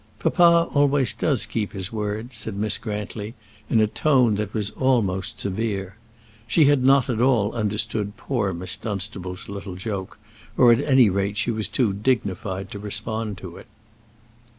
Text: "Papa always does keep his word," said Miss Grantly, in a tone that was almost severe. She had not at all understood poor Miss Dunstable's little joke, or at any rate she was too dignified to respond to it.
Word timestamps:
"Papa 0.17 0.67
always 0.73 1.13
does 1.13 1.45
keep 1.45 1.73
his 1.73 1.91
word," 1.93 2.31
said 2.33 2.55
Miss 2.55 2.79
Grantly, 2.79 3.35
in 3.69 3.79
a 3.79 3.85
tone 3.85 4.33
that 4.33 4.51
was 4.51 4.71
almost 4.71 5.39
severe. 5.39 5.95
She 6.47 6.65
had 6.65 6.83
not 6.83 7.07
at 7.07 7.21
all 7.21 7.53
understood 7.53 8.17
poor 8.17 8.51
Miss 8.51 8.75
Dunstable's 8.75 9.47
little 9.47 9.75
joke, 9.75 10.17
or 10.57 10.71
at 10.71 10.81
any 10.81 11.07
rate 11.11 11.37
she 11.37 11.51
was 11.51 11.67
too 11.67 11.93
dignified 11.93 12.71
to 12.71 12.79
respond 12.79 13.37
to 13.37 13.57
it. 13.57 13.67